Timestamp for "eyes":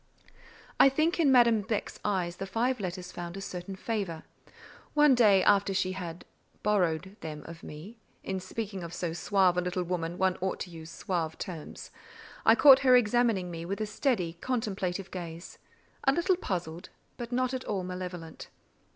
2.03-2.37